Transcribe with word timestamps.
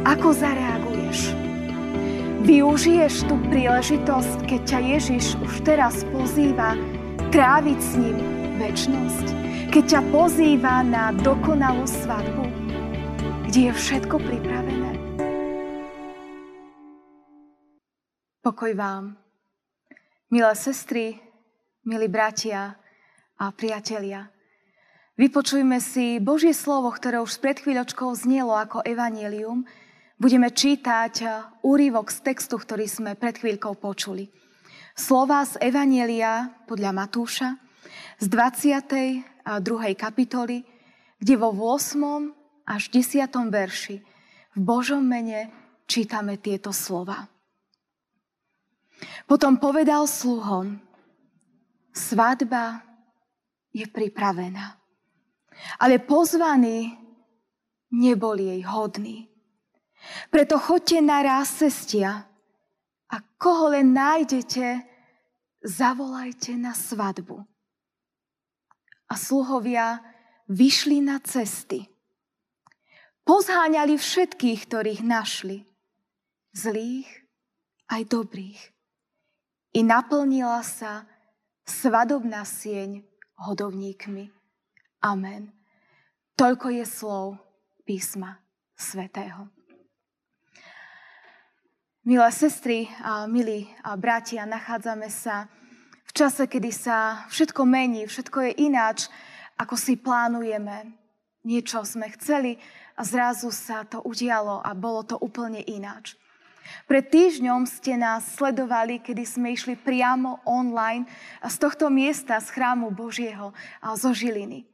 Ako 0.00 0.32
zareaguješ? 0.32 1.36
Využiješ 2.40 3.28
tú 3.28 3.36
príležitosť, 3.52 4.48
keď 4.48 4.60
ťa 4.64 4.80
Ježiš 4.96 5.36
už 5.44 5.60
teraz 5.60 6.08
pozýva 6.08 6.72
tráviť 7.28 7.78
s 7.84 7.92
ním 8.00 8.16
väčnosť? 8.56 9.26
Keď 9.68 9.84
ťa 9.84 10.00
pozýva 10.08 10.80
na 10.80 11.12
dokonalú 11.12 11.84
svadbu, 11.84 12.48
kde 13.44 13.68
je 13.68 13.72
všetko 13.76 14.16
pripravené? 14.24 14.92
Pokoj 18.40 18.72
vám, 18.72 19.20
milé 20.32 20.52
sestry, 20.56 21.20
milí 21.84 22.08
bratia 22.08 22.72
a 23.36 23.52
priatelia. 23.52 24.32
Vypočujme 25.20 25.76
si 25.84 26.16
Božie 26.24 26.56
slovo, 26.56 26.88
ktoré 26.88 27.20
už 27.20 27.36
pred 27.44 27.60
chvíľočkou 27.60 28.08
znelo 28.16 28.56
ako 28.56 28.80
evanelium, 28.80 29.68
Budeme 30.20 30.52
čítať 30.52 31.14
eh, 31.24 31.32
úrivok 31.64 32.12
z 32.12 32.20
textu, 32.20 32.60
ktorý 32.60 32.84
sme 32.84 33.16
pred 33.16 33.40
chvíľkou 33.40 33.72
počuli. 33.80 34.28
Slova 34.92 35.40
z 35.48 35.56
Evanielia 35.64 36.60
podľa 36.68 36.92
Matúša 36.92 37.56
z 38.20 38.28
22. 38.28 39.24
kapitoly, 39.96 40.60
kde 41.16 41.34
vo 41.40 41.56
8. 41.56 42.36
až 42.68 42.82
10. 42.92 43.32
verši 43.48 43.96
v 44.52 44.58
Božom 44.60 45.00
mene 45.00 45.48
čítame 45.88 46.36
tieto 46.36 46.68
slova. 46.68 47.24
Potom 49.24 49.56
povedal 49.56 50.04
sluhom, 50.04 50.76
svadba 51.96 52.84
je 53.72 53.88
pripravená, 53.88 54.76
ale 55.80 55.96
pozvaní 55.96 56.92
neboli 57.88 58.52
jej 58.52 58.62
hodní. 58.68 59.29
Preto 60.30 60.58
chodte 60.58 60.98
na 61.00 61.20
ráz 61.22 61.60
cestia 61.60 62.26
a 63.10 63.16
koho 63.36 63.74
len 63.74 63.92
nájdete, 63.92 64.84
zavolajte 65.64 66.56
na 66.56 66.72
svadbu. 66.72 67.44
A 69.10 69.14
sluhovia 69.18 70.00
vyšli 70.46 71.02
na 71.02 71.18
cesty. 71.18 71.90
Pozháňali 73.26 73.98
všetkých, 73.98 74.60
ktorých 74.66 75.02
našli. 75.02 75.66
Zlých 76.50 77.06
aj 77.90 78.02
dobrých. 78.10 78.60
I 79.78 79.86
naplnila 79.86 80.62
sa 80.66 81.06
svadobná 81.62 82.42
sieň 82.42 83.06
hodovníkmi. 83.38 84.34
Amen. 85.06 85.54
Toľko 86.34 86.66
je 86.74 86.84
slov 86.86 87.26
písma 87.86 88.42
svätého. 88.74 89.59
Milé 92.00 92.32
sestry 92.32 92.88
a 93.04 93.28
milí 93.28 93.68
a 93.84 93.92
bratia, 93.92 94.48
nachádzame 94.48 95.12
sa 95.12 95.52
v 96.08 96.12
čase, 96.16 96.48
kedy 96.48 96.72
sa 96.72 97.28
všetko 97.28 97.68
mení, 97.68 98.08
všetko 98.08 98.40
je 98.40 98.52
ináč, 98.64 99.12
ako 99.60 99.76
si 99.76 100.00
plánujeme. 100.00 100.96
Niečo 101.44 101.84
sme 101.84 102.08
chceli 102.16 102.56
a 102.96 103.04
zrazu 103.04 103.52
sa 103.52 103.84
to 103.84 104.00
udialo 104.00 104.64
a 104.64 104.72
bolo 104.72 105.04
to 105.04 105.20
úplne 105.20 105.60
ináč. 105.60 106.16
Pred 106.88 107.04
týždňom 107.12 107.68
ste 107.68 108.00
nás 108.00 108.32
sledovali, 108.32 109.04
kedy 109.04 109.28
sme 109.28 109.52
išli 109.52 109.76
priamo 109.76 110.40
online 110.48 111.04
z 111.44 111.56
tohto 111.60 111.92
miesta, 111.92 112.40
z 112.40 112.48
chrámu 112.48 112.96
Božieho 112.96 113.52
zo 113.84 114.16
Žiliny. 114.16 114.64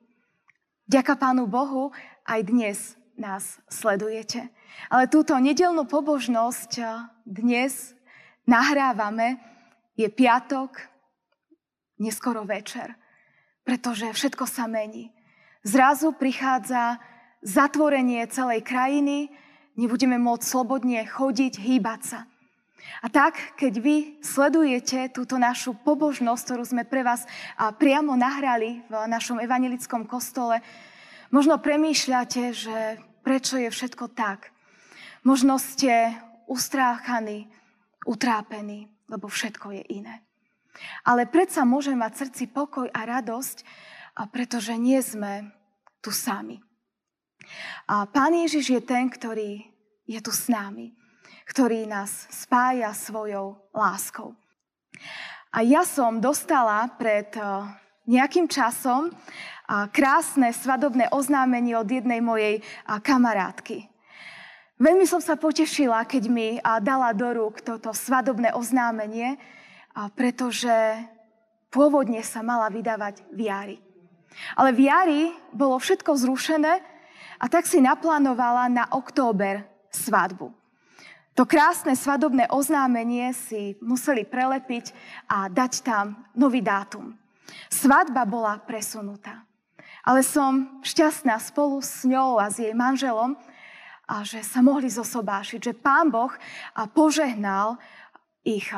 Ďaká 0.86 1.18
Pánu 1.18 1.50
Bohu, 1.50 1.90
aj 2.22 2.46
dnes 2.46 2.94
nás 3.16 3.58
sledujete. 3.68 4.48
Ale 4.92 5.08
túto 5.08 5.36
nedelnú 5.40 5.88
pobožnosť 5.88 6.80
dnes 7.24 7.96
nahrávame, 8.44 9.40
je 9.96 10.06
piatok, 10.12 10.76
neskoro 11.96 12.44
večer, 12.44 12.92
pretože 13.64 14.12
všetko 14.12 14.44
sa 14.44 14.68
mení. 14.68 15.10
Zrazu 15.64 16.12
prichádza 16.12 17.00
zatvorenie 17.40 18.22
celej 18.28 18.60
krajiny, 18.62 19.32
nebudeme 19.80 20.20
môcť 20.20 20.44
slobodne 20.44 21.00
chodiť, 21.08 21.56
hýbať 21.56 22.00
sa. 22.04 22.20
A 23.02 23.10
tak, 23.10 23.58
keď 23.58 23.72
vy 23.82 23.96
sledujete 24.22 25.10
túto 25.10 25.40
našu 25.40 25.74
pobožnosť, 25.74 26.42
ktorú 26.44 26.64
sme 26.68 26.84
pre 26.86 27.02
vás 27.02 27.26
priamo 27.80 28.14
nahrali 28.14 28.84
v 28.86 28.94
našom 29.10 29.42
evangelickom 29.42 30.06
kostole, 30.06 30.62
možno 31.34 31.58
premýšľate, 31.58 32.42
že 32.54 33.02
prečo 33.26 33.58
je 33.58 33.66
všetko 33.66 34.14
tak. 34.14 34.54
Možno 35.26 35.58
ste 35.58 36.14
ustráchaní, 36.46 37.50
utrápení, 38.06 38.86
lebo 39.10 39.26
všetko 39.26 39.74
je 39.74 39.82
iné. 39.98 40.22
Ale 41.02 41.26
predsa 41.26 41.66
môže 41.66 41.90
mať 41.90 42.12
srdci 42.22 42.46
pokoj 42.54 42.86
a 42.86 43.00
radosť, 43.02 43.66
pretože 44.30 44.78
nie 44.78 45.02
sme 45.02 45.50
tu 45.98 46.14
sami. 46.14 46.62
A 47.90 48.06
Pán 48.06 48.38
Ježiš 48.38 48.78
je 48.78 48.82
ten, 48.86 49.10
ktorý 49.10 49.66
je 50.06 50.20
tu 50.22 50.30
s 50.30 50.46
nami, 50.46 50.94
ktorý 51.50 51.90
nás 51.90 52.30
spája 52.30 52.94
svojou 52.94 53.58
láskou. 53.74 54.38
A 55.50 55.66
ja 55.66 55.82
som 55.82 56.22
dostala 56.22 56.86
pred 56.94 57.34
eh, 57.34 57.42
nejakým 58.06 58.46
časom 58.46 59.10
krásne 59.90 60.54
svadobné 60.54 61.10
oznámenie 61.10 61.74
od 61.74 61.90
jednej 61.90 62.22
mojej 62.22 62.62
kamarátky. 62.86 63.90
Veľmi 64.78 65.08
som 65.08 65.18
sa 65.18 65.34
potešila, 65.34 66.06
keď 66.06 66.24
mi 66.30 66.48
dala 66.84 67.10
do 67.16 67.26
rúk 67.32 67.64
toto 67.64 67.90
svadobné 67.90 68.54
oznámenie, 68.54 69.40
pretože 70.14 70.70
pôvodne 71.72 72.20
sa 72.22 72.44
mala 72.46 72.68
vydávať 72.70 73.24
v 73.32 73.40
jari. 73.48 73.78
Ale 74.52 74.70
v 74.76 74.80
jari 74.86 75.22
bolo 75.50 75.80
všetko 75.80 76.12
zrušené 76.12 76.72
a 77.40 77.44
tak 77.48 77.64
si 77.64 77.80
naplánovala 77.80 78.68
na 78.68 78.84
október 78.92 79.64
svadbu. 79.88 80.52
To 81.36 81.44
krásne 81.44 81.96
svadobné 81.96 82.48
oznámenie 82.52 83.32
si 83.32 83.80
museli 83.80 84.28
prelepiť 84.28 84.92
a 85.28 85.48
dať 85.48 85.72
tam 85.84 86.20
nový 86.36 86.60
dátum. 86.60 87.16
Svadba 87.70 88.26
bola 88.26 88.58
presunutá. 88.62 89.46
Ale 90.06 90.22
som 90.22 90.82
šťastná 90.86 91.34
spolu 91.42 91.82
s 91.82 92.06
ňou 92.06 92.38
a 92.38 92.46
s 92.46 92.62
jej 92.62 92.74
manželom, 92.74 93.34
a 94.06 94.22
že 94.22 94.38
sa 94.46 94.62
mohli 94.62 94.86
zosobášiť, 94.86 95.58
že 95.58 95.74
Pán 95.74 96.14
Boh 96.14 96.30
požehnal 96.94 97.74
ich 98.46 98.70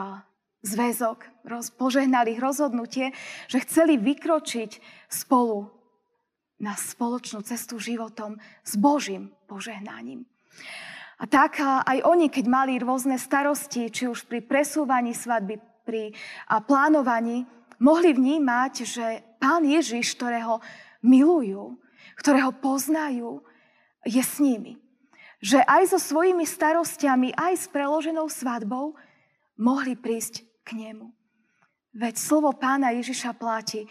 zväzok, 0.65 1.29
požehnal 1.77 2.25
ich 2.33 2.41
rozhodnutie, 2.41 3.13
že 3.45 3.61
chceli 3.69 4.01
vykročiť 4.01 4.81
spolu 5.13 5.69
na 6.65 6.73
spoločnú 6.81 7.45
cestu 7.45 7.77
životom 7.77 8.41
s 8.65 8.81
Božím 8.81 9.37
požehnaním. 9.45 10.25
A 11.21 11.29
tak 11.29 11.61
aj 11.61 12.09
oni, 12.09 12.33
keď 12.33 12.45
mali 12.49 12.81
rôzne 12.81 13.21
starosti, 13.21 13.93
či 13.93 14.09
už 14.09 14.25
pri 14.25 14.41
presúvaní 14.41 15.13
svadby, 15.13 15.61
pri 15.85 16.17
plánovaní, 16.49 17.45
mohli 17.79 18.15
vnímať, 18.15 18.73
že 18.85 19.07
Pán 19.39 19.63
Ježiš, 19.63 20.19
ktorého 20.19 20.59
milujú, 21.03 21.79
ktorého 22.19 22.51
poznajú, 22.59 23.43
je 24.03 24.23
s 24.23 24.43
nimi 24.43 24.79
že 25.39 25.63
aj 25.63 25.95
so 25.95 25.99
svojimi 26.03 26.43
starostiami, 26.43 27.31
aj 27.35 27.55
s 27.55 27.67
preloženou 27.71 28.27
svadbou 28.27 28.99
mohli 29.59 29.95
prísť 29.95 30.43
k 30.67 30.75
nemu. 30.75 31.15
Veď 31.95 32.15
slovo 32.19 32.55
pána 32.55 32.95
Ježiša 32.95 33.39
platí, 33.39 33.87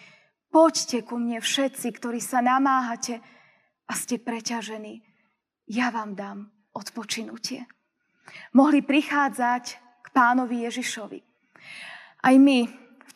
poďte 0.51 1.03
ku 1.07 1.15
mne 1.19 1.39
všetci, 1.39 1.87
ktorí 1.95 2.19
sa 2.19 2.43
namáhate 2.43 3.23
a 3.87 3.93
ste 3.95 4.19
preťažení. 4.19 5.03
Ja 5.67 5.91
vám 5.91 6.15
dám 6.15 6.51
odpočinutie. 6.75 7.67
Mohli 8.51 8.83
prichádzať 8.83 9.63
k 10.03 10.07
pánovi 10.11 10.67
Ježišovi. 10.67 11.19
Aj 12.27 12.35
my 12.35 12.67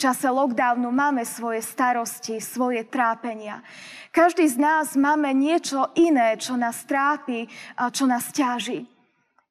čase 0.02 0.26
lockdownu 0.34 0.90
máme 0.90 1.22
svoje 1.22 1.62
starosti, 1.62 2.42
svoje 2.42 2.82
trápenia. 2.90 3.62
Každý 4.10 4.50
z 4.50 4.58
nás 4.58 4.98
máme 4.98 5.30
niečo 5.30 5.94
iné, 5.94 6.34
čo 6.42 6.58
nás 6.58 6.82
trápi 6.90 7.46
a 7.78 7.94
čo 7.94 8.10
nás 8.10 8.34
ťaží. 8.34 8.90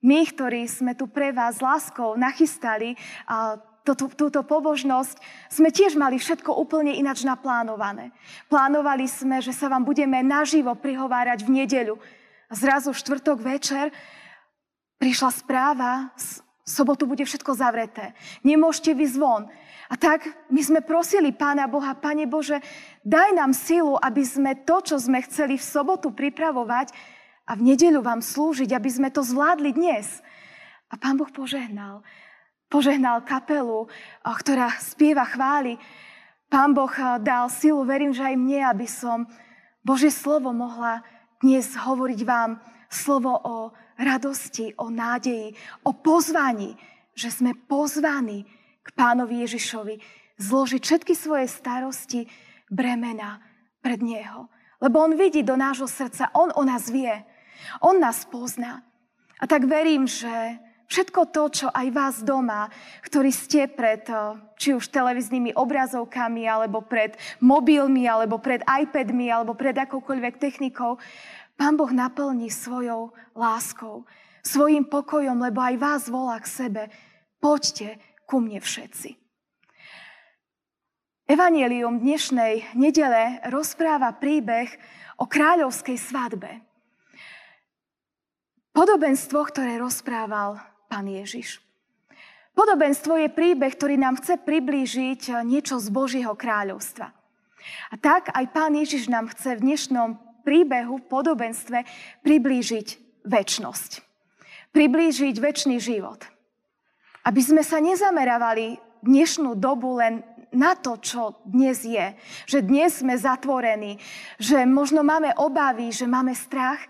My, 0.02 0.26
ktorí 0.26 0.66
sme 0.66 0.98
tu 0.98 1.06
pre 1.06 1.30
vás 1.30 1.62
láskou 1.62 2.18
nachystali 2.18 2.98
a 3.30 3.62
túto, 3.86 4.40
pobožnosť, 4.42 5.16
sme 5.48 5.70
tiež 5.70 5.94
mali 5.94 6.18
všetko 6.18 6.50
úplne 6.56 6.98
inač 6.98 7.22
naplánované. 7.22 8.10
Plánovali 8.50 9.06
sme, 9.06 9.38
že 9.38 9.54
sa 9.54 9.70
vám 9.70 9.86
budeme 9.86 10.18
naživo 10.20 10.74
prihovárať 10.74 11.46
v 11.46 11.62
nedeľu. 11.62 11.94
A 12.50 12.52
zrazu 12.58 12.90
štvrtok 12.90 13.38
večer 13.38 13.94
prišla 14.98 15.30
správa, 15.30 16.10
v 16.16 16.68
sobotu 16.68 17.06
bude 17.06 17.24
všetko 17.24 17.56
zavreté. 17.56 18.12
Nemôžete 18.44 18.94
vy 18.94 19.06
zvon. 19.10 19.42
A 19.90 19.98
tak 19.98 20.22
my 20.46 20.62
sme 20.62 20.80
prosili 20.86 21.34
Pána 21.34 21.66
Boha, 21.66 21.98
Pane 21.98 22.30
Bože, 22.30 22.62
daj 23.02 23.34
nám 23.34 23.50
silu, 23.50 23.98
aby 23.98 24.22
sme 24.22 24.54
to, 24.62 24.78
čo 24.86 24.96
sme 25.02 25.18
chceli 25.26 25.58
v 25.58 25.66
sobotu 25.66 26.14
pripravovať, 26.14 26.94
a 27.50 27.58
v 27.58 27.74
nedeľu 27.74 28.06
vám 28.06 28.22
slúžiť, 28.22 28.70
aby 28.70 28.86
sme 28.86 29.10
to 29.10 29.26
zvládli 29.26 29.74
dnes. 29.74 30.22
A 30.86 30.94
pán 30.94 31.18
Boh 31.18 31.26
požehnal. 31.26 32.06
Požehnal 32.70 33.26
kapelu, 33.26 33.90
ktorá 34.22 34.70
spieva 34.78 35.26
chváli. 35.26 35.74
Pán 36.46 36.70
Boh 36.70 36.90
dal 37.18 37.50
silu, 37.50 37.82
verím, 37.82 38.14
že 38.14 38.22
aj 38.22 38.38
mne, 38.38 38.60
aby 38.70 38.86
som 38.86 39.26
Božie 39.82 40.14
slovo 40.14 40.54
mohla 40.54 41.02
dnes 41.42 41.74
hovoriť 41.74 42.20
vám 42.22 42.62
slovo 42.86 43.34
o 43.34 43.56
radosti, 43.98 44.70
o 44.78 44.86
nádeji, 44.86 45.58
o 45.82 45.90
pozvaní, 45.90 46.78
že 47.18 47.34
sme 47.34 47.58
pozvaní 47.66 48.46
k 48.82 48.88
pánovi 48.96 49.44
Ježišovi 49.44 49.94
zložiť 50.40 50.80
všetky 50.80 51.12
svoje 51.12 51.46
starosti, 51.46 52.24
bremena 52.72 53.44
pred 53.84 54.00
Neho. 54.00 54.48
Lebo 54.80 55.04
On 55.04 55.12
vidí 55.12 55.44
do 55.44 55.58
nášho 55.58 55.86
srdca, 55.86 56.32
On 56.32 56.48
o 56.56 56.62
nás 56.64 56.88
vie. 56.88 57.12
On 57.84 57.96
nás 58.00 58.24
pozná. 58.24 58.80
A 59.40 59.44
tak 59.44 59.68
verím, 59.68 60.08
že 60.08 60.56
všetko 60.88 61.20
to, 61.32 61.42
čo 61.48 61.66
aj 61.68 61.86
vás 61.92 62.16
doma, 62.24 62.72
ktorí 63.04 63.28
ste 63.32 63.68
pred 63.68 64.04
eh, 64.08 64.36
či 64.56 64.72
už 64.72 64.88
televíznymi 64.88 65.52
obrazovkami, 65.56 66.48
alebo 66.48 66.80
pred 66.80 67.16
mobilmi, 67.40 68.08
alebo 68.08 68.40
pred 68.40 68.64
iPadmi, 68.64 69.28
alebo 69.28 69.52
pred 69.52 69.76
akoukoľvek 69.76 70.34
technikou, 70.40 70.96
Pán 71.60 71.76
Boh 71.76 71.92
naplní 71.92 72.48
svojou 72.48 73.12
láskou, 73.36 74.08
svojim 74.40 74.80
pokojom, 74.88 75.36
lebo 75.44 75.60
aj 75.60 75.76
vás 75.76 76.02
volá 76.08 76.40
k 76.40 76.48
sebe. 76.48 76.82
Poďte 77.36 78.00
ku 78.30 78.38
mne 78.38 78.62
všetci. 78.62 79.18
Evangelium 81.26 81.98
dnešnej 81.98 82.78
nedele 82.78 83.42
rozpráva 83.50 84.14
príbeh 84.14 84.70
o 85.18 85.26
kráľovskej 85.26 85.98
svadbe. 85.98 86.62
Podobenstvo, 88.70 89.42
ktoré 89.50 89.82
rozprával 89.82 90.62
pán 90.86 91.10
Ježiš. 91.10 91.58
Podobenstvo 92.54 93.18
je 93.18 93.34
príbeh, 93.34 93.74
ktorý 93.74 93.98
nám 93.98 94.22
chce 94.22 94.38
priblížiť 94.38 95.42
niečo 95.42 95.82
z 95.82 95.90
Božieho 95.90 96.34
kráľovstva. 96.38 97.10
A 97.90 97.94
tak 97.98 98.30
aj 98.30 98.46
pán 98.54 98.78
Ježiš 98.78 99.10
nám 99.10 99.26
chce 99.34 99.58
v 99.58 99.74
dnešnom 99.74 100.18
príbehu, 100.46 101.02
podobenstve 101.10 101.82
priblížiť 102.22 102.88
väčnosť. 103.26 103.90
Priblížiť 104.70 105.34
väčší 105.34 105.78
život. 105.82 106.39
Aby 107.24 107.40
sme 107.44 107.62
sa 107.64 107.80
nezameravali 107.80 108.80
dnešnú 109.04 109.56
dobu 109.56 109.96
len 110.00 110.24
na 110.50 110.74
to, 110.74 110.98
čo 110.98 111.40
dnes 111.46 111.86
je. 111.86 112.16
Že 112.50 112.58
dnes 112.66 112.90
sme 113.00 113.14
zatvorení, 113.14 114.02
že 114.36 114.66
možno 114.66 115.06
máme 115.06 115.30
obavy, 115.38 115.94
že 115.94 116.10
máme 116.10 116.34
strach, 116.34 116.82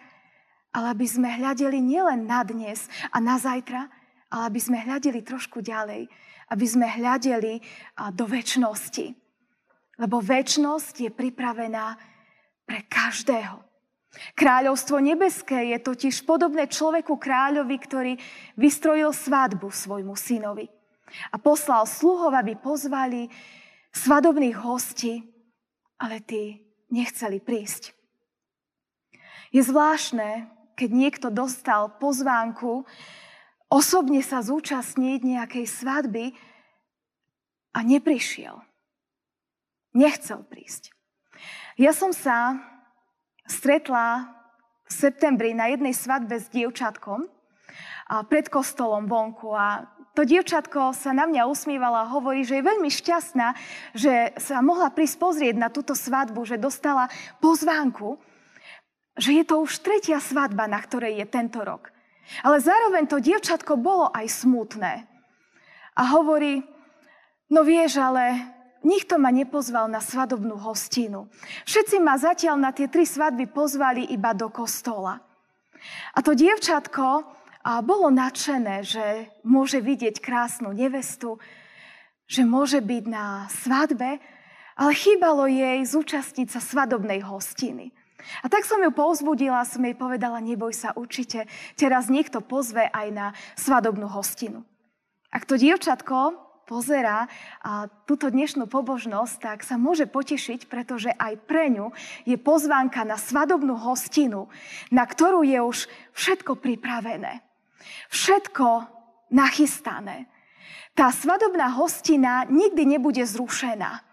ale 0.71 0.97
aby 0.97 1.07
sme 1.07 1.29
hľadeli 1.29 1.83
nielen 1.83 2.25
na 2.25 2.41
dnes 2.47 2.89
a 3.11 3.19
na 3.19 3.37
zajtra, 3.37 3.91
ale 4.31 4.43
aby 4.49 4.61
sme 4.63 4.79
hľadeli 4.81 5.21
trošku 5.21 5.61
ďalej, 5.61 6.07
aby 6.51 6.67
sme 6.67 6.87
hľadeli 6.87 7.61
do 8.15 8.25
väčšnosti. 8.25 9.07
Lebo 10.01 10.23
väčšnosť 10.25 10.95
je 11.05 11.11
pripravená 11.13 11.99
pre 12.65 12.87
každého. 12.89 13.70
Kráľovstvo 14.35 14.99
nebeské 14.99 15.71
je 15.71 15.79
totiž 15.79 16.27
podobné 16.27 16.67
človeku 16.67 17.15
kráľovi, 17.15 17.77
ktorý 17.79 18.13
vystrojil 18.59 19.15
svadbu 19.15 19.71
svojmu 19.71 20.19
synovi. 20.19 20.67
A 21.31 21.39
poslal 21.39 21.87
sluhov, 21.87 22.35
aby 22.35 22.59
pozvali 22.59 23.31
svadobných 23.95 24.59
hostí, 24.59 25.23
ale 25.99 26.23
tí 26.23 26.59
nechceli 26.91 27.39
prísť. 27.39 27.95
Je 29.51 29.63
zvláštne, 29.63 30.47
keď 30.75 30.91
niekto 30.91 31.27
dostal 31.31 31.91
pozvánku 31.99 32.87
osobne 33.71 34.23
sa 34.23 34.43
zúčastniť 34.43 35.21
nejakej 35.23 35.67
svadby 35.67 36.35
a 37.75 37.79
neprišiel. 37.87 38.59
Nechcel 39.95 40.47
prísť. 40.47 40.95
Ja 41.79 41.91
som 41.91 42.15
sa 42.15 42.59
stretla 43.51 44.31
v 44.87 44.93
septembri 44.95 45.51
na 45.51 45.67
jednej 45.75 45.91
svadbe 45.91 46.39
s 46.39 46.47
dievčatkom 46.55 47.27
pred 48.31 48.47
kostolom 48.47 49.11
vonku 49.11 49.51
a 49.55 49.91
to 50.15 50.27
dievčatko 50.27 50.91
sa 50.95 51.15
na 51.15 51.27
mňa 51.27 51.47
usmívala 51.47 52.03
a 52.07 52.11
hovorí, 52.11 52.43
že 52.43 52.59
je 52.59 52.67
veľmi 52.67 52.91
šťastná, 52.91 53.55
že 53.95 54.35
sa 54.39 54.59
mohla 54.59 54.91
prísť 54.91 55.23
pozrieť 55.23 55.57
na 55.59 55.71
túto 55.71 55.95
svadbu, 55.95 56.43
že 56.43 56.59
dostala 56.59 57.07
pozvánku 57.39 58.19
že 59.21 59.37
je 59.37 59.45
to 59.45 59.61
už 59.61 59.85
tretia 59.85 60.17
svadba, 60.17 60.65
na 60.65 60.81
ktorej 60.81 61.21
je 61.21 61.27
tento 61.29 61.61
rok. 61.61 61.93
Ale 62.41 62.63
zároveň 62.63 63.05
to 63.05 63.21
dievčatko 63.21 63.77
bolo 63.77 64.09
aj 64.17 64.27
smutné. 64.47 65.05
A 65.99 66.03
hovorí, 66.17 66.65
no 67.53 67.61
vieš, 67.67 68.01
ale 68.01 68.49
nikto 68.85 69.21
ma 69.21 69.29
nepozval 69.33 69.89
na 69.89 70.01
svadobnú 70.01 70.57
hostinu. 70.61 71.29
Všetci 71.69 71.97
ma 72.01 72.17
zatiaľ 72.17 72.57
na 72.61 72.71
tie 72.73 72.89
tri 72.89 73.05
svadby 73.05 73.49
pozvali 73.51 74.09
iba 74.13 74.33
do 74.33 74.49
kostola. 74.49 75.21
A 76.13 76.19
to 76.21 76.37
dievčatko 76.37 77.25
bolo 77.85 78.09
nadšené, 78.09 78.85
že 78.85 79.33
môže 79.45 79.81
vidieť 79.81 80.21
krásnu 80.21 80.73
nevestu, 80.73 81.37
že 82.25 82.45
môže 82.45 82.81
byť 82.81 83.05
na 83.09 83.49
svadbe, 83.51 84.21
ale 84.81 84.93
chýbalo 84.97 85.45
jej 85.45 85.85
zúčastniť 85.85 86.49
sa 86.49 86.61
svadobnej 86.61 87.21
hostiny. 87.21 87.93
A 88.45 88.53
tak 88.53 88.69
som 88.69 88.81
ju 88.85 88.93
povzbudila, 88.93 89.65
som 89.65 89.81
jej 89.81 89.97
povedala, 89.97 90.45
neboj 90.45 90.77
sa, 90.77 90.93
určite 90.93 91.49
teraz 91.77 92.13
niekto 92.13 92.45
pozve 92.45 92.89
aj 92.93 93.09
na 93.13 93.27
svadobnú 93.57 94.09
hostinu. 94.09 94.65
Ak 95.33 95.49
to 95.49 95.57
dievčatko 95.57 96.37
pozera 96.71 97.27
a 97.67 97.91
túto 98.07 98.31
dnešnú 98.31 98.71
pobožnosť, 98.71 99.35
tak 99.43 99.59
sa 99.67 99.75
môže 99.75 100.07
potešiť, 100.07 100.71
pretože 100.71 101.11
aj 101.11 101.43
pre 101.51 101.67
ňu 101.75 101.91
je 102.23 102.39
pozvánka 102.39 103.03
na 103.03 103.19
svadobnú 103.19 103.75
hostinu, 103.75 104.47
na 104.95 105.03
ktorú 105.03 105.43
je 105.43 105.59
už 105.59 105.79
všetko 106.15 106.63
pripravené. 106.63 107.43
Všetko 108.15 108.87
nachystané. 109.35 110.31
Tá 110.95 111.11
svadobná 111.11 111.75
hostina 111.75 112.47
nikdy 112.47 112.87
nebude 112.87 113.27
zrušená. 113.27 114.07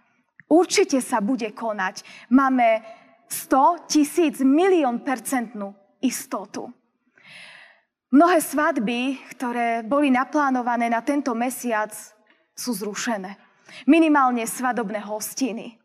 Určite 0.50 0.98
sa 1.06 1.22
bude 1.22 1.54
konať. 1.54 2.02
Máme 2.34 2.82
100 3.30 3.92
tisíc 3.92 4.42
milión 4.42 5.04
percentnú 5.06 5.76
istotu. 6.02 6.72
Mnohé 8.08 8.40
svadby, 8.40 9.20
ktoré 9.36 9.84
boli 9.84 10.08
naplánované 10.08 10.88
na 10.88 11.04
tento 11.04 11.36
mesiac, 11.36 11.92
sú 12.58 12.74
zrušené. 12.74 13.38
Minimálne 13.86 14.44
svadobné 14.50 15.06
hostiny. 15.06 15.78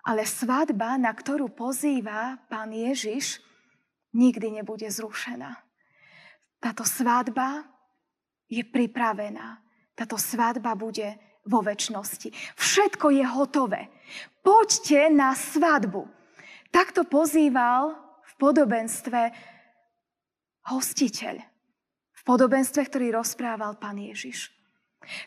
Ale 0.00 0.24
svadba, 0.24 0.96
na 0.96 1.12
ktorú 1.12 1.52
pozýva 1.52 2.40
pán 2.48 2.72
Ježiš, 2.72 3.44
nikdy 4.16 4.58
nebude 4.58 4.88
zrušená. 4.88 5.60
Táto 6.56 6.88
svadba 6.88 7.68
je 8.48 8.64
pripravená. 8.64 9.60
Táto 9.92 10.16
svadba 10.16 10.72
bude 10.72 11.20
vo 11.44 11.60
väčšnosti. 11.60 12.32
Všetko 12.56 13.12
je 13.12 13.24
hotové. 13.28 13.92
Poďte 14.40 15.12
na 15.12 15.36
svadbu. 15.36 16.08
Takto 16.72 17.04
pozýval 17.04 17.92
v 18.24 18.32
podobenstve 18.40 19.20
hostiteľ. 20.72 21.36
V 22.16 22.22
podobenstve, 22.24 22.80
ktorý 22.88 23.16
rozprával 23.16 23.76
pán 23.80 24.00
Ježiš. 24.00 24.59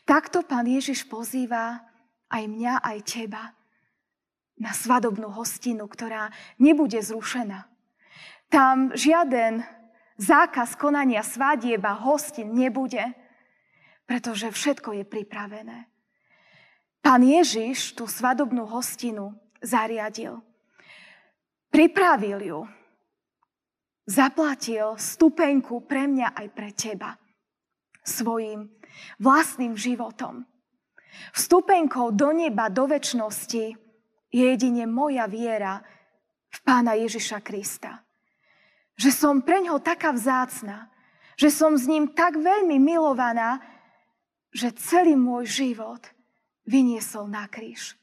Takto 0.05 0.45
pán 0.45 0.69
Ježiš 0.69 1.05
pozýva 1.09 1.81
aj 2.29 2.43
mňa, 2.45 2.73
aj 2.81 2.97
teba 3.05 3.53
na 4.57 4.71
svadobnú 4.71 5.33
hostinu, 5.33 5.89
ktorá 5.89 6.29
nebude 6.61 7.01
zrušená. 7.01 7.65
Tam 8.53 8.93
žiaden 8.93 9.65
zákaz 10.21 10.77
konania 10.77 11.25
svadieba 11.25 11.97
hostin 11.97 12.53
nebude, 12.53 13.01
pretože 14.05 14.53
všetko 14.53 15.01
je 15.01 15.03
pripravené. 15.09 15.89
Pán 17.03 17.25
Ježiš 17.25 17.97
tú 17.97 18.07
svadobnú 18.07 18.63
hostinu 18.69 19.35
zariadil. 19.59 20.39
Pripravil 21.73 22.39
ju. 22.45 22.61
Zaplatil 24.05 24.95
stupenku 24.99 25.83
pre 25.83 26.05
mňa 26.07 26.35
aj 26.37 26.47
pre 26.53 26.69
teba. 26.75 27.17
Svojim 28.03 28.69
vlastným 29.17 29.73
životom. 29.79 30.45
Vstupenkou 31.33 32.11
do 32.11 32.29
neba, 32.35 32.69
do 32.69 32.89
väčšnosti 32.89 33.65
je 34.33 34.43
jedine 34.43 34.89
moja 34.89 35.29
viera 35.29 35.81
v 36.49 36.57
Pána 36.61 36.93
Ježiša 36.97 37.41
Krista. 37.41 38.01
Že 38.97 39.09
som 39.09 39.35
pre 39.41 39.61
ňoho 39.61 39.81
taká 39.81 40.13
vzácna, 40.13 40.89
že 41.33 41.49
som 41.49 41.73
s 41.73 41.89
ním 41.89 42.13
tak 42.13 42.37
veľmi 42.37 42.77
milovaná, 42.77 43.61
že 44.53 44.69
celý 44.77 45.17
môj 45.17 45.49
život 45.49 46.01
vyniesol 46.69 47.25
na 47.25 47.49
kríž. 47.49 47.97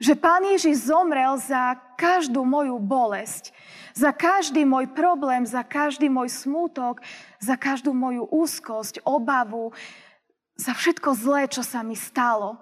Že 0.00 0.16
Pán 0.16 0.42
Ježiš 0.48 0.88
zomrel 0.88 1.36
za 1.36 1.76
každú 2.00 2.40
moju 2.42 2.80
bolesť, 2.80 3.52
za 3.92 4.16
každý 4.16 4.64
môj 4.64 4.88
problém, 4.96 5.44
za 5.44 5.60
každý 5.60 6.08
môj 6.08 6.32
smútok, 6.32 7.04
za 7.36 7.60
každú 7.60 7.92
moju 7.92 8.24
úzkosť, 8.24 9.04
obavu, 9.04 9.76
za 10.56 10.72
všetko 10.72 11.12
zlé, 11.12 11.52
čo 11.52 11.60
sa 11.60 11.84
mi 11.84 11.94
stalo 11.94 12.56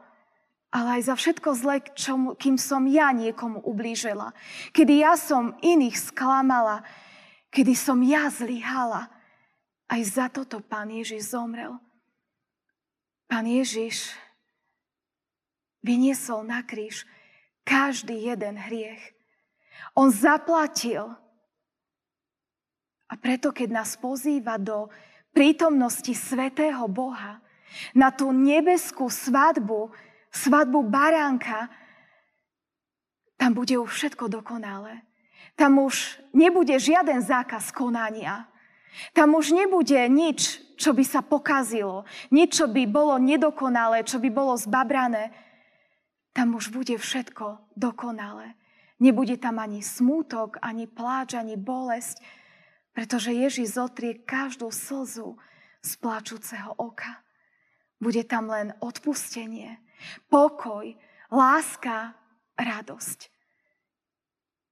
ale 0.68 1.00
aj 1.00 1.02
za 1.08 1.14
všetko 1.16 1.48
zlé, 1.56 1.80
čomu, 1.96 2.36
kým 2.36 2.60
som 2.60 2.84
ja 2.84 3.08
niekomu 3.16 3.64
ublížila. 3.64 4.36
Kedy 4.76 5.00
ja 5.00 5.16
som 5.16 5.56
iných 5.64 5.96
sklamala, 5.96 6.84
kedy 7.48 7.72
som 7.72 8.04
ja 8.04 8.28
zlyhala. 8.28 9.08
Aj 9.88 10.00
za 10.04 10.28
toto 10.28 10.60
Pán 10.60 10.92
Ježiš 10.92 11.32
zomrel. 11.32 11.72
Pán 13.24 13.48
Ježiš 13.48 14.12
vyniesol 15.80 16.44
na 16.44 16.60
kríž 16.60 17.08
každý 17.68 18.32
jeden 18.32 18.56
hriech. 18.56 19.12
On 19.92 20.08
zaplatil. 20.08 21.12
A 23.08 23.14
preto, 23.20 23.52
keď 23.52 23.68
nás 23.84 24.00
pozýva 24.00 24.56
do 24.56 24.88
prítomnosti 25.36 26.12
svetého 26.16 26.88
Boha, 26.88 27.44
na 27.92 28.08
tú 28.08 28.32
nebeskú 28.32 29.12
svadbu, 29.12 29.92
svadbu 30.32 30.80
baránka, 30.88 31.68
tam 33.36 33.52
bude 33.52 33.76
už 33.76 33.92
všetko 33.92 34.40
dokonalé. 34.40 35.04
Tam 35.54 35.78
už 35.78 36.18
nebude 36.32 36.74
žiaden 36.74 37.20
zákaz 37.20 37.70
konania. 37.70 38.48
Tam 39.14 39.36
už 39.36 39.54
nebude 39.54 39.98
nič, 40.10 40.58
čo 40.74 40.90
by 40.90 41.04
sa 41.06 41.20
pokazilo, 41.22 42.02
nič, 42.34 42.58
čo 42.62 42.66
by 42.66 42.82
bolo 42.86 43.14
nedokonalé, 43.18 44.02
čo 44.02 44.18
by 44.18 44.30
bolo 44.30 44.54
zbabrané. 44.58 45.30
Tam 46.38 46.54
už 46.54 46.70
bude 46.70 46.94
všetko 46.94 47.74
dokonalé. 47.74 48.54
Nebude 49.02 49.34
tam 49.42 49.58
ani 49.58 49.82
smútok, 49.82 50.62
ani 50.62 50.86
pláč, 50.86 51.34
ani 51.34 51.58
bolesť, 51.58 52.22
pretože 52.94 53.34
Ježiš 53.34 53.74
zotrie 53.74 54.22
každú 54.22 54.70
slzu 54.70 55.34
z 55.82 55.90
plačúceho 55.98 56.78
oka. 56.78 57.26
Bude 57.98 58.22
tam 58.22 58.54
len 58.54 58.70
odpustenie, 58.78 59.82
pokoj, 60.30 60.94
láska, 61.26 62.14
radosť. 62.54 63.18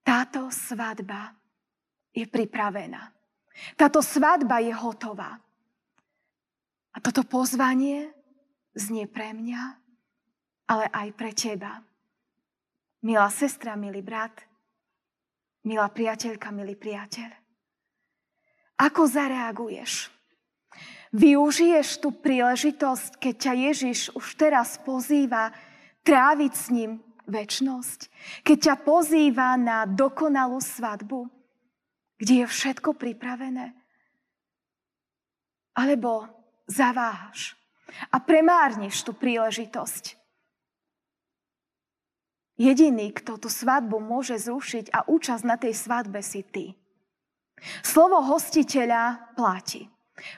Táto 0.07 0.47
svadba 0.55 1.35
je 2.15 2.31
pripravená. 2.31 3.11
Táto 3.75 4.07
svadba 4.07 4.63
je 4.63 4.71
hotová. 4.71 5.43
A 6.95 7.03
toto 7.03 7.27
pozvanie 7.27 8.15
znie 8.79 9.11
pre 9.11 9.35
mňa, 9.35 9.86
ale 10.67 10.91
aj 10.91 11.09
pre 11.15 11.31
teba. 11.33 11.79
Milá 13.07 13.31
sestra, 13.31 13.79
milý 13.79 14.03
brat, 14.03 14.43
milá 15.67 15.87
priateľka, 15.91 16.51
milý 16.51 16.75
priateľ. 16.75 17.31
Ako 18.77 19.09
zareaguješ? 19.09 20.11
Využiješ 21.17 22.03
tú 22.03 22.13
príležitosť, 22.13 23.17
keď 23.17 23.35
ťa 23.41 23.53
Ježiš 23.73 24.01
už 24.13 24.27
teraz 24.37 24.77
pozýva 24.83 25.55
tráviť 26.05 26.53
s 26.53 26.67
ním 26.75 27.01
väčnosť? 27.25 28.11
Keď 28.45 28.59
ťa 28.59 28.77
pozýva 28.85 29.57
na 29.57 29.87
dokonalú 29.89 30.61
svadbu, 30.61 31.31
kde 32.21 32.45
je 32.45 32.47
všetko 32.47 32.99
pripravené? 32.99 33.73
Alebo 35.77 36.27
zaváhaš 36.69 37.55
a 38.13 38.21
premárniš 38.21 39.07
tú 39.07 39.17
príležitosť? 39.17 40.26
Jediný, 42.57 43.13
kto 43.13 43.37
tú 43.37 43.53
svadbu 43.53 44.01
môže 44.01 44.41
zrušiť 44.41 44.89
a 44.89 45.05
účasť 45.05 45.45
na 45.45 45.61
tej 45.61 45.77
svadbe 45.77 46.25
si 46.25 46.41
ty. 46.41 46.73
Slovo 47.85 48.21
hostiteľa 48.25 49.37
platí. 49.37 49.89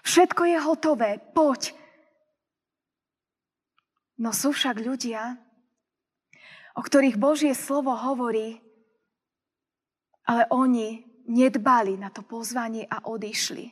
Všetko 0.03 0.43
je 0.51 0.59
hotové, 0.59 1.11
poď. 1.35 1.75
No 4.19 4.35
sú 4.35 4.51
však 4.51 4.83
ľudia, 4.83 5.39
o 6.75 6.83
ktorých 6.83 7.19
Božie 7.19 7.55
slovo 7.55 7.95
hovorí, 7.95 8.59
ale 10.27 10.51
oni 10.51 11.07
nedbali 11.31 11.95
na 11.95 12.11
to 12.11 12.27
pozvanie 12.27 12.83
a 12.91 13.07
odišli. 13.07 13.71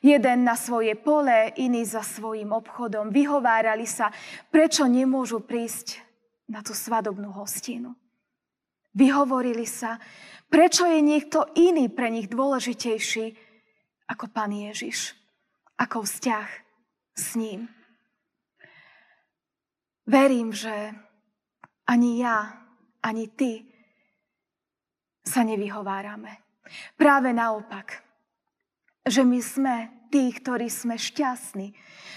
Jeden 0.00 0.46
na 0.46 0.54
svoje 0.56 0.94
pole, 0.96 1.52
iný 1.58 1.84
za 1.84 2.00
svojim 2.00 2.54
obchodom. 2.54 3.10
Vyhovárali 3.10 3.84
sa, 3.84 4.08
prečo 4.48 4.86
nemôžu 4.86 5.42
prísť 5.42 6.07
na 6.48 6.64
tú 6.64 6.72
svadobnú 6.72 7.30
hostinu. 7.36 7.92
Vyhovorili 8.96 9.68
sa, 9.68 10.00
prečo 10.48 10.88
je 10.88 10.98
niekto 11.04 11.44
iný 11.54 11.92
pre 11.92 12.08
nich 12.08 12.26
dôležitejší 12.26 13.36
ako 14.08 14.24
Pán 14.32 14.50
Ježiš 14.50 15.18
ako 15.78 16.02
vzťah 16.02 16.48
s 17.14 17.26
ním. 17.38 17.70
Verím, 20.08 20.50
že 20.50 20.92
ani 21.86 22.18
ja, 22.18 22.58
ani 23.00 23.30
ty 23.30 23.62
sa 25.22 25.46
nevyhovárame. 25.46 26.42
Práve 26.98 27.32
naopak, 27.32 28.02
že 29.06 29.24
my 29.24 29.40
sme 29.40 29.74
tí, 30.12 30.32
ktorí 30.32 30.68
sme 30.68 30.96
šťastní, 30.96 31.72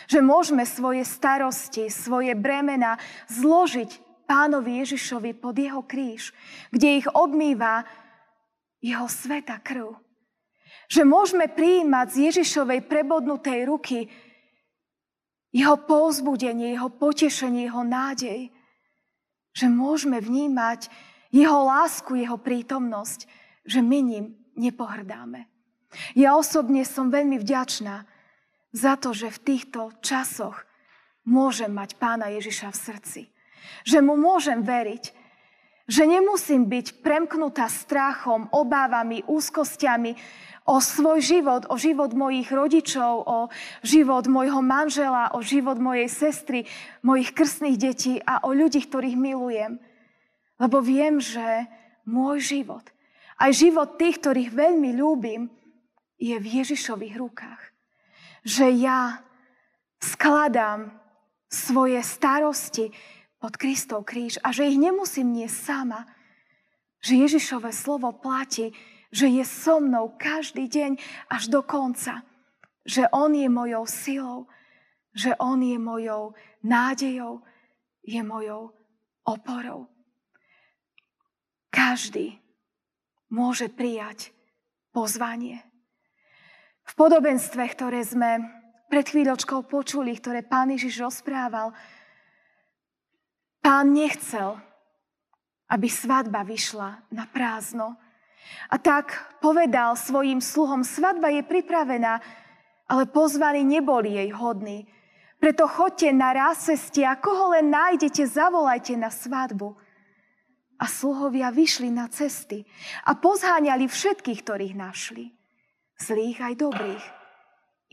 že 0.08 0.20
môžeme 0.20 0.64
svoje 0.64 1.04
starosti, 1.04 1.92
svoje 1.92 2.36
bremena 2.36 3.00
zložiť 3.32 4.11
pánovi 4.32 4.80
Ježišovi 4.80 5.36
pod 5.36 5.60
jeho 5.60 5.84
kríž, 5.84 6.32
kde 6.72 7.04
ich 7.04 7.08
obmýva 7.12 7.84
jeho 8.80 9.12
sveta 9.12 9.60
krv. 9.60 10.00
Že 10.88 11.04
môžeme 11.04 11.52
prijímať 11.52 12.08
z 12.08 12.18
Ježišovej 12.32 12.88
prebodnutej 12.88 13.68
ruky 13.68 14.08
jeho 15.52 15.76
povzbudenie, 15.84 16.80
jeho 16.80 16.88
potešenie, 16.88 17.68
jeho 17.68 17.84
nádej. 17.84 18.48
Že 19.52 19.68
môžeme 19.68 20.24
vnímať 20.24 20.88
jeho 21.36 21.68
lásku, 21.68 22.16
jeho 22.16 22.40
prítomnosť, 22.40 23.28
že 23.68 23.84
my 23.84 24.00
ním 24.00 24.26
nepohrdáme. 24.56 25.52
Ja 26.16 26.40
osobne 26.40 26.88
som 26.88 27.12
veľmi 27.12 27.36
vďačná 27.36 28.08
za 28.72 28.96
to, 28.96 29.12
že 29.12 29.28
v 29.28 29.44
týchto 29.44 29.92
časoch 30.00 30.64
môžem 31.28 31.76
mať 31.76 32.00
pána 32.00 32.32
Ježiša 32.32 32.72
v 32.72 32.80
srdci. 32.80 33.22
Že 33.84 34.00
mu 34.06 34.16
môžem 34.18 34.62
veriť, 34.62 35.04
že 35.92 36.08
nemusím 36.08 36.72
byť 36.72 37.04
premknutá 37.04 37.68
strachom, 37.68 38.48
obávami, 38.56 39.28
úzkostiami, 39.28 40.16
o 40.70 40.78
svoj 40.78 41.20
život, 41.20 41.66
o 41.68 41.76
život 41.76 42.14
mojich 42.14 42.48
rodičov, 42.48 43.14
o 43.26 43.38
život 43.82 44.30
môjho 44.30 44.62
manžela, 44.62 45.34
o 45.34 45.42
život 45.42 45.82
mojej 45.82 46.08
sestry, 46.08 46.70
mojich 47.02 47.34
krstných 47.34 47.82
detí 47.82 48.22
a 48.22 48.46
o 48.46 48.54
ľudí, 48.54 48.86
ktorých 48.86 49.18
milujem. 49.18 49.82
Lebo 50.62 50.80
viem, 50.80 51.18
že 51.18 51.66
môj 52.06 52.40
život, 52.40 52.86
aj 53.42 53.52
život 53.58 53.98
tých, 53.98 54.22
ktorých 54.22 54.54
veľmi 54.54 54.94
ľúbim, 54.96 55.50
je 56.22 56.38
v 56.38 56.48
Ježišových 56.62 57.18
rukách. 57.18 57.62
Že 58.46 58.66
ja 58.86 59.26
skladám 59.98 60.94
svoje 61.50 61.98
starosti 62.06 62.94
pod 63.42 63.58
Kristov 63.58 64.06
kríž 64.06 64.38
a 64.46 64.54
že 64.54 64.70
ich 64.70 64.78
nemusím 64.78 65.34
niesť 65.34 65.58
sama. 65.58 66.06
Že 67.02 67.26
Ježišové 67.26 67.74
slovo 67.74 68.14
platí, 68.14 68.70
že 69.10 69.26
je 69.26 69.42
so 69.42 69.82
mnou 69.82 70.14
každý 70.14 70.70
deň 70.70 71.02
až 71.34 71.50
do 71.50 71.66
konca. 71.66 72.22
Že 72.86 73.10
On 73.10 73.34
je 73.34 73.50
mojou 73.50 73.84
silou, 73.90 74.40
že 75.18 75.34
On 75.42 75.58
je 75.58 75.82
mojou 75.82 76.38
nádejou, 76.62 77.42
je 78.06 78.22
mojou 78.22 78.78
oporou. 79.26 79.90
Každý 81.74 82.38
môže 83.34 83.74
prijať 83.74 84.30
pozvanie. 84.94 85.66
V 86.86 86.94
podobenstve, 86.94 87.64
ktoré 87.74 88.06
sme 88.06 88.44
pred 88.92 89.08
chvíľočkou 89.08 89.66
počuli, 89.66 90.14
ktoré 90.20 90.44
pán 90.44 90.76
Ježiš 90.76 91.00
rozprával, 91.00 91.72
pán 93.62 93.94
nechcel, 93.94 94.60
aby 95.70 95.88
svadba 95.88 96.44
vyšla 96.44 97.08
na 97.14 97.26
prázdno, 97.30 97.96
a 98.70 98.76
tak 98.78 99.38
povedal 99.40 99.96
svojim 99.96 100.42
sluhom, 100.42 100.84
svadba 100.84 101.30
je 101.30 101.44
pripravená, 101.46 102.20
ale 102.90 103.04
pozvaní 103.08 103.64
neboli 103.64 104.18
jej 104.18 104.30
hodní. 104.36 104.88
Preto 105.42 105.66
chodte 105.66 106.06
na 106.14 106.34
ráseste 106.34 107.02
a 107.02 107.18
koho 107.18 107.58
len 107.58 107.74
nájdete, 107.74 108.28
zavolajte 108.28 108.94
na 108.94 109.10
svadbu. 109.10 109.74
A 110.82 110.86
sluhovia 110.90 111.54
vyšli 111.54 111.94
na 111.94 112.10
cesty 112.10 112.66
a 113.06 113.14
pozháňali 113.14 113.86
všetkých, 113.86 114.40
ktorých 114.42 114.76
našli. 114.78 115.30
Zlých 116.02 116.42
aj 116.42 116.54
dobrých. 116.58 117.06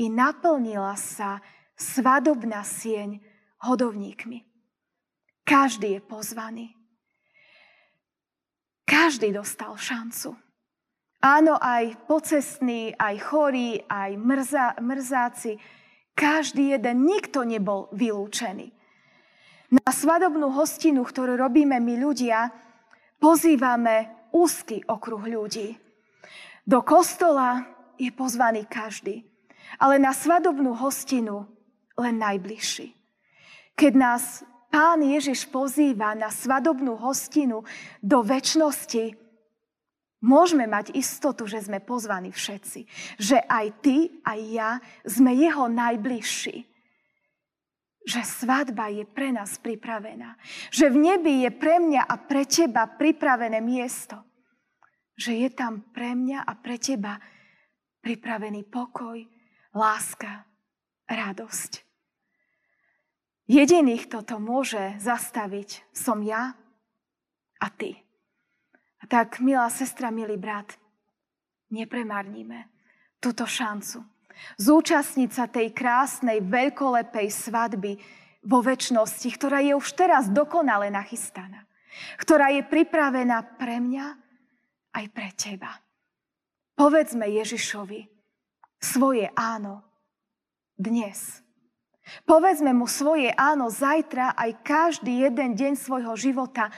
I 0.00 0.08
naplnila 0.08 0.96
sa 0.96 1.44
svadobná 1.76 2.64
sieň 2.64 3.20
hodovníkmi. 3.60 4.44
Každý 5.48 5.96
je 5.96 6.00
pozvaný. 6.04 6.76
každý 8.88 9.32
dostal 9.32 9.72
šancu. 9.76 10.36
Áno, 11.24 11.56
aj 11.56 12.04
pocestní, 12.04 12.92
aj 12.96 13.16
chorí, 13.24 13.80
aj 13.88 14.10
mrza, 14.16 14.66
mrzáci, 14.80 15.56
každý 16.12 16.76
jeden, 16.76 17.08
nikto 17.08 17.48
nebol 17.48 17.88
vylúčený. 17.96 18.68
Na 19.72 19.88
svadobnú 19.92 20.52
hostinu, 20.52 21.04
ktorú 21.04 21.36
robíme 21.40 21.80
my 21.80 21.94
ľudia, 22.00 22.52
pozývame 23.16 24.28
úzky 24.32 24.84
okruh 24.84 25.24
ľudí. 25.24 25.76
Do 26.68 26.84
kostola 26.84 27.64
je 27.96 28.12
pozvaný 28.12 28.68
každý, 28.68 29.24
ale 29.80 29.96
na 29.96 30.12
svadobnú 30.12 30.76
hostinu 30.76 31.48
len 31.96 32.20
najbližší. 32.20 32.92
Keď 33.72 33.92
nás 33.96 34.44
Pán 34.68 35.00
Ježiš 35.00 35.48
pozýva 35.48 36.12
na 36.12 36.28
svadobnú 36.28 37.00
hostinu 37.00 37.64
do 38.04 38.20
väčšnosti, 38.20 39.16
môžeme 40.20 40.68
mať 40.68 40.92
istotu, 40.92 41.48
že 41.48 41.64
sme 41.64 41.80
pozvaní 41.80 42.28
všetci. 42.28 42.84
Že 43.16 43.38
aj 43.48 43.66
ty, 43.80 43.96
aj 44.28 44.40
ja 44.52 44.70
sme 45.08 45.32
jeho 45.32 45.72
najbližší. 45.72 46.68
Že 48.08 48.20
svadba 48.24 48.92
je 48.92 49.08
pre 49.08 49.32
nás 49.32 49.56
pripravená. 49.56 50.36
Že 50.68 50.92
v 50.92 50.96
nebi 50.96 51.34
je 51.48 51.50
pre 51.52 51.80
mňa 51.80 52.04
a 52.04 52.14
pre 52.20 52.44
teba 52.44 52.84
pripravené 52.88 53.64
miesto. 53.64 54.20
Že 55.16 55.48
je 55.48 55.50
tam 55.56 55.88
pre 55.96 56.12
mňa 56.12 56.44
a 56.44 56.52
pre 56.60 56.76
teba 56.76 57.16
pripravený 58.04 58.68
pokoj, 58.68 59.16
láska, 59.72 60.44
radosť. 61.08 61.87
Jediný, 63.48 63.96
kto 64.04 64.20
to 64.28 64.36
môže 64.36 65.00
zastaviť, 65.00 65.88
som 65.96 66.20
ja 66.20 66.52
a 67.56 67.66
ty. 67.72 67.96
A 69.00 69.08
tak, 69.08 69.40
milá 69.40 69.72
sestra, 69.72 70.12
milý 70.12 70.36
brat, 70.36 70.76
nepremarníme 71.72 72.68
túto 73.16 73.48
šancu. 73.48 74.04
Zúčastniť 74.60 75.30
sa 75.32 75.48
tej 75.48 75.72
krásnej, 75.72 76.44
veľkolepej 76.44 77.28
svadby 77.32 77.96
vo 78.44 78.60
väčšnosti, 78.60 79.28
ktorá 79.34 79.64
je 79.64 79.72
už 79.74 79.96
teraz 79.96 80.28
dokonale 80.28 80.92
nachystaná. 80.92 81.66
Ktorá 82.20 82.52
je 82.54 82.62
pripravená 82.62 83.58
pre 83.58 83.80
mňa 83.82 84.06
aj 84.94 85.04
pre 85.10 85.28
teba. 85.34 85.72
Povedzme 86.78 87.26
Ježišovi 87.26 88.06
svoje 88.78 89.26
áno 89.34 89.82
dnes. 90.78 91.42
Povedzme 92.24 92.72
mu 92.72 92.88
svoje 92.88 93.32
áno 93.34 93.68
zajtra 93.68 94.36
aj 94.36 94.50
každý 94.64 95.24
jeden 95.28 95.56
deň 95.56 95.72
svojho 95.76 96.14
života 96.16 96.72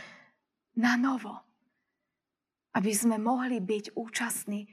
na 0.78 0.94
novo. 0.98 1.38
Aby 2.74 2.92
sme 2.94 3.18
mohli 3.18 3.58
byť 3.58 3.98
účastní 3.98 4.66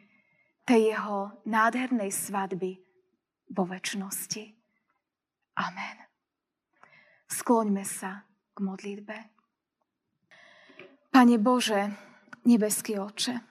tej 0.68 0.94
jeho 0.94 1.42
nádhernej 1.48 2.12
svadby 2.12 2.78
vo 3.56 3.64
väčšnosti. 3.64 4.44
Amen. 5.58 5.98
Skloňme 7.28 7.84
sa 7.88 8.28
k 8.54 8.58
modlitbe. 8.62 9.18
Pane 11.10 11.38
Bože, 11.42 11.82
nebeský 12.46 13.02
oče, 13.02 13.42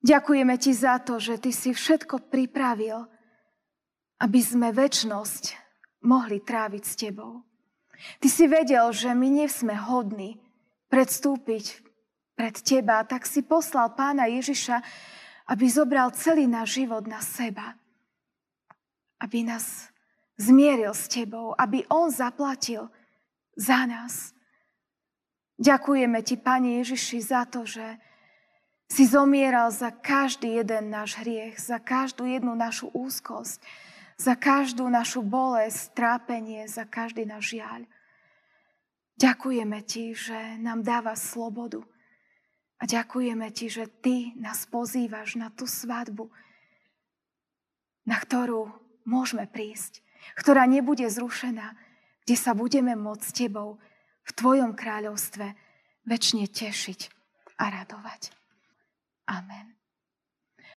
ďakujeme 0.00 0.54
Ti 0.56 0.72
za 0.72 0.96
to, 1.04 1.20
že 1.20 1.36
Ty 1.36 1.50
si 1.52 1.70
všetko 1.76 2.32
pripravil, 2.32 3.04
aby 4.22 4.38
sme 4.38 4.70
väčnosť 4.70 5.58
mohli 6.06 6.38
tráviť 6.38 6.82
s 6.86 6.94
tebou. 6.94 7.42
Ty 8.22 8.28
si 8.30 8.46
vedel, 8.46 8.90
že 8.94 9.10
my 9.14 9.28
nie 9.42 9.48
sme 9.50 9.74
hodní 9.74 10.38
predstúpiť 10.90 11.82
pred 12.38 12.54
teba, 12.62 13.02
tak 13.02 13.26
si 13.26 13.42
poslal 13.42 13.94
pána 13.98 14.30
Ježiša, 14.30 14.78
aby 15.50 15.66
zobral 15.66 16.14
celý 16.14 16.46
náš 16.46 16.78
život 16.82 17.06
na 17.06 17.18
seba. 17.18 17.74
Aby 19.18 19.46
nás 19.46 19.90
zmieril 20.38 20.94
s 20.94 21.06
tebou, 21.10 21.54
aby 21.58 21.86
on 21.90 22.10
zaplatil 22.10 22.90
za 23.54 23.86
nás. 23.86 24.34
Ďakujeme 25.62 26.18
ti, 26.26 26.34
Pane 26.34 26.82
Ježiši, 26.82 27.18
za 27.22 27.46
to, 27.46 27.62
že 27.62 27.84
si 28.90 29.06
zomieral 29.06 29.70
za 29.70 29.94
každý 29.94 30.58
jeden 30.58 30.90
náš 30.90 31.16
hriech, 31.22 31.56
za 31.62 31.78
každú 31.78 32.26
jednu 32.26 32.52
našu 32.58 32.90
úzkosť, 32.90 33.62
za 34.16 34.34
každú 34.36 34.86
našu 34.88 35.22
bolesť, 35.24 35.96
trápenie, 35.96 36.68
za 36.68 36.84
každý 36.86 37.26
náš 37.26 37.56
žiaľ. 37.58 37.88
Ďakujeme 39.18 39.78
Ti, 39.84 40.04
že 40.16 40.38
nám 40.58 40.82
dáva 40.82 41.14
slobodu. 41.14 41.84
A 42.82 42.88
ďakujeme 42.88 43.46
Ti, 43.54 43.66
že 43.70 43.84
Ty 43.86 44.34
nás 44.38 44.66
pozývaš 44.66 45.38
na 45.38 45.52
tú 45.52 45.68
svadbu, 45.68 46.26
na 48.02 48.18
ktorú 48.18 48.66
môžeme 49.06 49.46
prísť, 49.46 50.02
ktorá 50.34 50.66
nebude 50.66 51.06
zrušená, 51.06 51.78
kde 52.26 52.36
sa 52.38 52.54
budeme 52.54 52.94
môcť 52.98 53.22
s 53.22 53.32
Tebou 53.34 53.78
v 54.22 54.30
Tvojom 54.34 54.74
kráľovstve 54.74 55.46
väčšine 56.06 56.46
tešiť 56.50 57.00
a 57.58 57.64
radovať. 57.70 58.34
Amen. 59.30 59.81